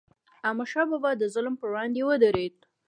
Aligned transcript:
احمدشاه 0.47 0.85
بابا 0.91 1.11
به 1.15 1.19
د 1.21 1.23
ظلم 1.33 1.53
پر 1.59 1.67
وړاندې 1.71 2.01
ودرید. 2.09 2.55